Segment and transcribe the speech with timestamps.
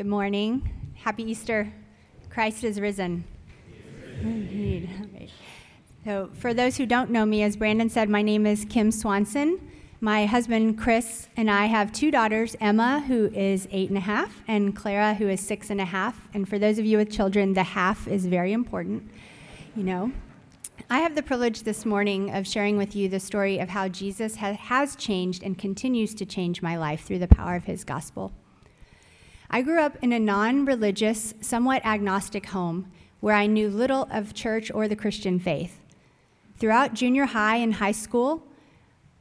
[0.00, 0.94] Good morning.
[0.94, 1.70] Happy Easter.
[2.30, 3.22] Christ is risen.
[4.22, 4.88] Indeed.
[6.06, 9.60] So, for those who don't know me, as Brandon said, my name is Kim Swanson.
[10.00, 14.40] My husband, Chris, and I have two daughters Emma, who is eight and a half,
[14.48, 16.28] and Clara, who is six and a half.
[16.32, 19.10] And for those of you with children, the half is very important,
[19.76, 20.12] you know.
[20.88, 24.36] I have the privilege this morning of sharing with you the story of how Jesus
[24.36, 28.32] ha- has changed and continues to change my life through the power of his gospel.
[29.52, 34.32] I grew up in a non religious, somewhat agnostic home where I knew little of
[34.32, 35.80] church or the Christian faith.
[36.56, 38.44] Throughout junior high and high school,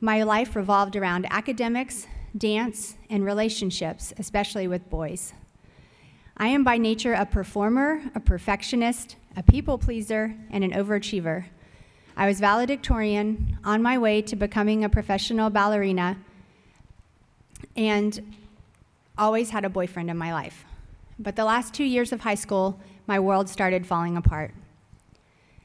[0.00, 5.32] my life revolved around academics, dance, and relationships, especially with boys.
[6.36, 11.44] I am by nature a performer, a perfectionist, a people pleaser, and an overachiever.
[12.16, 16.18] I was valedictorian on my way to becoming a professional ballerina
[17.76, 18.34] and
[19.18, 20.64] always had a boyfriend in my life.
[21.18, 24.52] But the last two years of high school, my world started falling apart.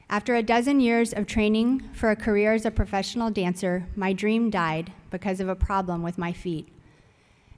[0.08, 4.50] After a dozen years of training for a career as a professional dancer, my dream
[4.50, 6.68] died because of a problem with my feet.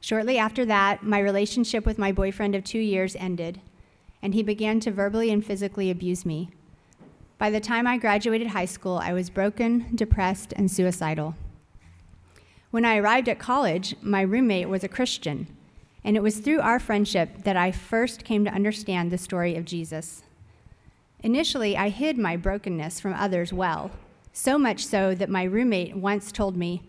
[0.00, 3.60] Shortly after that, my relationship with my boyfriend of two years ended,
[4.22, 6.50] and he began to verbally and physically abuse me.
[7.38, 11.34] By the time I graduated high school, I was broken, depressed, and suicidal.
[12.70, 15.46] When I arrived at college, my roommate was a Christian,
[16.04, 19.64] and it was through our friendship that I first came to understand the story of
[19.64, 20.22] Jesus.
[21.22, 23.90] Initially, I hid my brokenness from others well,
[24.32, 26.82] so much so that my roommate once told me,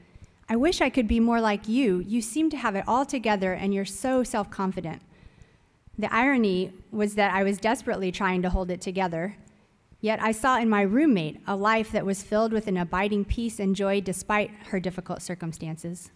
[0.50, 2.00] I wish I could be more like you.
[2.00, 5.02] You seem to have it all together and you're so self confident.
[5.98, 9.38] The irony was that I was desperately trying to hold it together,
[10.02, 13.60] yet I saw in my roommate a life that was filled with an abiding peace
[13.60, 16.12] and joy despite her difficult circumstances.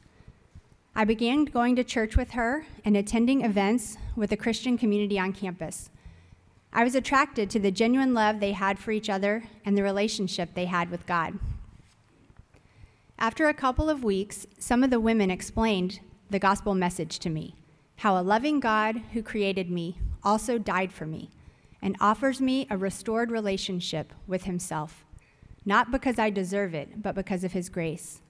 [0.95, 5.33] I began going to church with her and attending events with the Christian community on
[5.33, 5.89] campus.
[6.73, 10.53] I was attracted to the genuine love they had for each other and the relationship
[10.53, 11.39] they had with God.
[13.17, 17.55] After a couple of weeks, some of the women explained the gospel message to me
[17.97, 21.29] how a loving God who created me also died for me
[21.81, 25.03] and offers me a restored relationship with himself,
[25.65, 28.21] not because I deserve it, but because of his grace.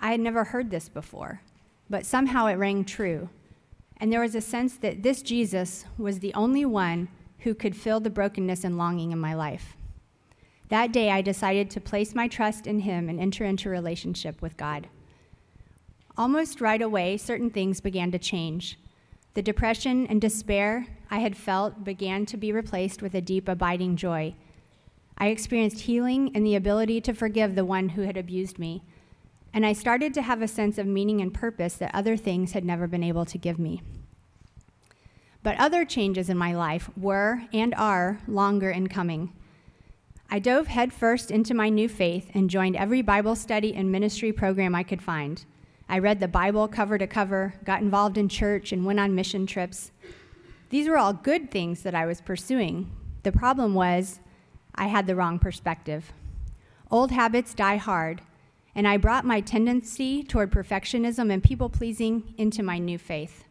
[0.00, 1.40] I had never heard this before,
[1.94, 3.28] but somehow it rang true.
[3.98, 7.06] And there was a sense that this Jesus was the only one
[7.44, 9.76] who could fill the brokenness and longing in my life.
[10.70, 14.56] That day, I decided to place my trust in Him and enter into relationship with
[14.56, 14.88] God.
[16.18, 18.76] Almost right away, certain things began to change.
[19.34, 23.94] The depression and despair I had felt began to be replaced with a deep, abiding
[23.94, 24.34] joy.
[25.16, 28.82] I experienced healing and the ability to forgive the one who had abused me.
[29.54, 32.64] And I started to have a sense of meaning and purpose that other things had
[32.64, 33.82] never been able to give me.
[35.44, 39.32] But other changes in my life were and are longer in coming.
[40.28, 44.74] I dove headfirst into my new faith and joined every Bible study and ministry program
[44.74, 45.44] I could find.
[45.88, 49.46] I read the Bible cover to cover, got involved in church, and went on mission
[49.46, 49.92] trips.
[50.70, 52.90] These were all good things that I was pursuing.
[53.22, 54.18] The problem was
[54.74, 56.12] I had the wrong perspective.
[56.90, 58.22] Old habits die hard,
[58.74, 63.44] and I brought my tendency toward perfectionism and people pleasing into my new faith.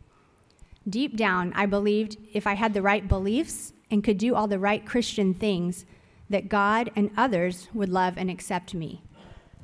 [0.88, 4.60] Deep down, I believed if I had the right beliefs and could do all the
[4.60, 5.86] right Christian things,
[6.30, 9.02] that God and others would love and accept me.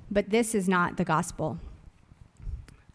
[0.10, 1.60] But this is not the gospel.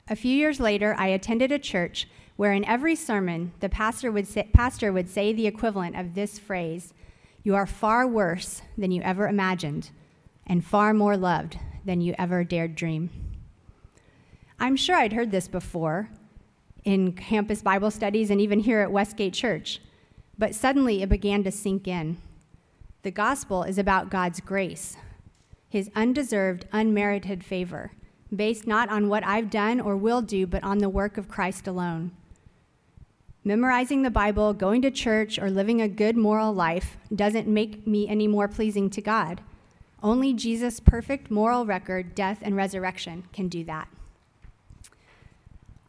[0.08, 4.26] A few years later, I attended a church where in every sermon, the pastor would
[4.26, 6.94] say, pastor would say the equivalent of this phrase
[7.42, 9.91] You are far worse than you ever imagined,
[10.46, 13.10] and far more loved than you ever dared dream.
[14.58, 16.08] I'm sure I'd heard this before,
[16.84, 19.80] in campus Bible studies and even here at Westgate Church.
[20.38, 22.18] But suddenly it began to sink in.
[23.02, 24.96] The gospel is about God's grace,
[25.68, 27.92] his undeserved, unmerited favor,
[28.34, 31.66] based not on what I've done or will do, but on the work of Christ
[31.66, 32.12] alone.
[33.44, 38.08] Memorizing the Bible, going to church, or living a good moral life doesn't make me
[38.08, 39.42] any more pleasing to God.
[40.04, 43.88] Only Jesus' perfect moral record, death, and resurrection can do that.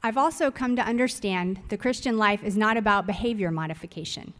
[0.02, 4.34] I've also come to understand the Christian life is not about behavior modification,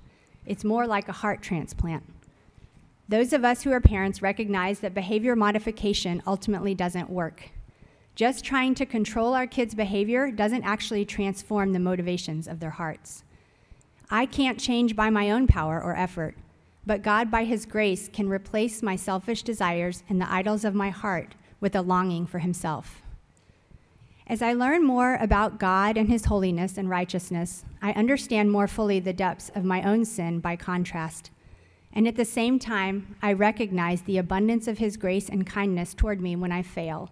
[0.46, 2.04] it's more like a heart transplant.
[3.10, 7.50] Those of us who are parents recognize that behavior modification ultimately doesn't work.
[8.16, 13.26] Just trying to control our kids' behavior doesn't actually transform the motivations of their hearts.
[14.10, 16.36] I can't change by my own power or effort,
[16.86, 20.90] but God, by His grace, can replace my selfish desires and the idols of my
[20.90, 23.02] heart with a longing for Himself.
[24.28, 29.00] As I learn more about God and His holiness and righteousness, I understand more fully
[29.00, 31.30] the depths of my own sin by contrast.
[31.94, 36.22] And at the same time, I recognize the abundance of His grace and kindness toward
[36.22, 37.12] me when I fail.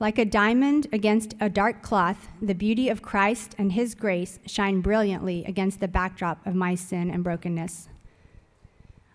[0.00, 4.80] Like a diamond against a dark cloth, the beauty of Christ and His grace shine
[4.80, 7.88] brilliantly against the backdrop of my sin and brokenness.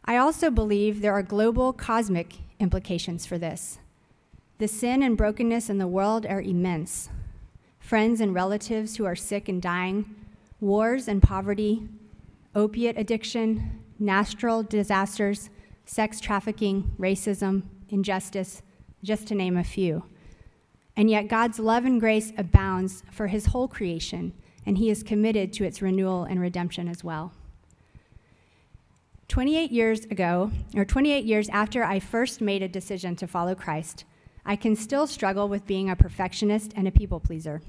[0.07, 3.79] I also believe there are global cosmic implications for this.
[4.59, 7.09] The sin and brokenness in the world are immense.
[7.79, 10.15] Friends and relatives who are sick and dying,
[10.61, 11.87] wars and poverty,
[12.53, 15.49] opiate addiction, natural disasters,
[15.85, 18.61] sex trafficking, racism, injustice,
[19.03, 20.03] just to name a few.
[20.95, 24.33] And yet, God's love and grace abounds for his whole creation,
[24.65, 27.33] and he is committed to its renewal and redemption as well.
[29.27, 34.05] 28 years ago, or 28 years after I first made a decision to follow Christ,
[34.45, 37.61] I can still struggle with being a perfectionist and a people pleaser.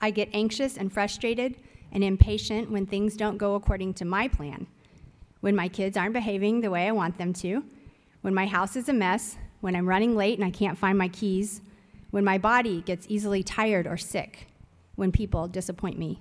[0.00, 1.56] I get anxious and frustrated
[1.92, 4.66] and impatient when things don't go according to my plan,
[5.40, 7.64] when my kids aren't behaving the way I want them to,
[8.20, 11.08] when my house is a mess, when I'm running late and I can't find my
[11.08, 11.62] keys,
[12.10, 14.48] when my body gets easily tired or sick,
[14.94, 16.20] when people disappoint me.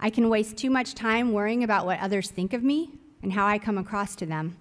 [0.00, 2.90] I can waste too much time worrying about what others think of me
[3.22, 4.56] and how I come across to them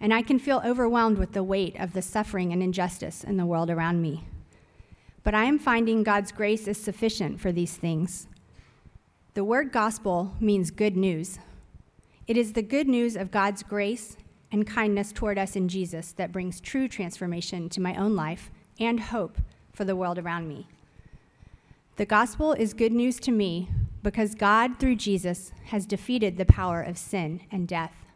[0.00, 3.46] and I can feel overwhelmed with the weight of the suffering and injustice in the
[3.46, 4.24] world around me.
[5.22, 8.28] But I am finding God's grace is sufficient for these things.
[9.34, 11.38] The word gospel means good news.
[12.26, 14.16] It is the good news of God's grace
[14.52, 19.00] and kindness toward us in Jesus that brings true transformation to my own life and
[19.00, 19.38] hope
[19.72, 20.66] for the world around me.
[21.96, 23.68] The gospel is good news to me
[24.06, 28.06] because God, through Jesus, has defeated the power of sin and death.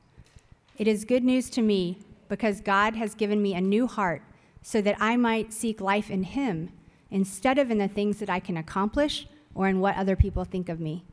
[0.78, 1.98] It is good news to me
[2.28, 4.22] because God has given me a new heart
[4.62, 6.70] so that I might seek life in Him
[7.10, 10.68] instead of in the things that I can accomplish or in what other people think
[10.68, 11.04] of me.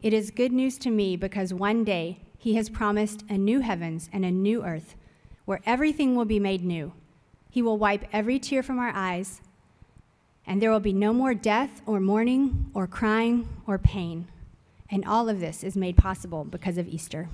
[0.00, 4.08] It is good news to me because one day He has promised a new heavens
[4.14, 4.96] and a new earth
[5.44, 6.94] where everything will be made new.
[7.50, 9.42] He will wipe every tear from our eyes,
[10.50, 14.26] and there will be no more death or mourning or crying or pain.
[14.90, 17.28] And all of this is made possible because of Easter.